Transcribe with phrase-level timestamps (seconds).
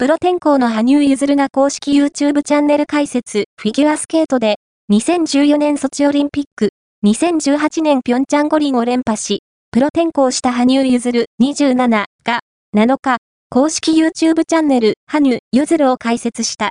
[0.00, 4.60] プロ転向の羽生結弦が公式 YouTube チャンネル解説、フィギュアスケートで、
[4.92, 6.70] 2014年ソチオリンピック、
[7.04, 9.42] 2018年ピョンチャン五輪を連覇し、
[9.72, 12.06] プロ転向した羽生結弦27が、
[12.76, 13.16] 7日、
[13.50, 16.66] 公式 YouTube チャンネル、羽生結弦を解説した。